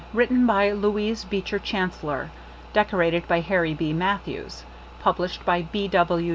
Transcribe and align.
Written 0.13 0.47
by 0.47 0.71
Louise 0.71 1.25
Beecher 1.25 1.59
Chancellor, 1.59 2.31
deco 2.73 2.93
rated 2.97 3.27
by 3.27 3.41
Harry 3.41 3.75
B. 3.75 3.93
Matthews, 3.93 4.63
Pub 4.99 5.17
lished 5.17 5.45
by 5.45 5.61
B. 5.61 5.87
W. 5.87 6.29